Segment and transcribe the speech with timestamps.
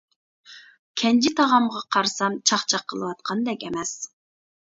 [1.01, 3.93] كەنجى تاغامغا قارىسام چاقچاق قىلىۋاتقاندەك ئەمەس.